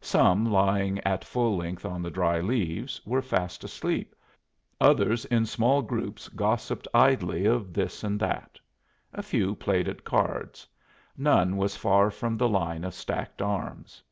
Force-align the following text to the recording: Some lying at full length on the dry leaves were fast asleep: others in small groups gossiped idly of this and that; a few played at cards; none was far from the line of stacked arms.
Some 0.00 0.50
lying 0.50 1.00
at 1.00 1.22
full 1.22 1.58
length 1.58 1.84
on 1.84 2.00
the 2.00 2.10
dry 2.10 2.40
leaves 2.40 2.98
were 3.04 3.20
fast 3.20 3.62
asleep: 3.62 4.14
others 4.80 5.26
in 5.26 5.44
small 5.44 5.82
groups 5.82 6.28
gossiped 6.30 6.88
idly 6.94 7.44
of 7.44 7.74
this 7.74 8.02
and 8.02 8.18
that; 8.20 8.58
a 9.12 9.22
few 9.22 9.54
played 9.54 9.86
at 9.86 10.02
cards; 10.02 10.66
none 11.14 11.58
was 11.58 11.76
far 11.76 12.10
from 12.10 12.38
the 12.38 12.48
line 12.48 12.84
of 12.84 12.94
stacked 12.94 13.42
arms. 13.42 14.02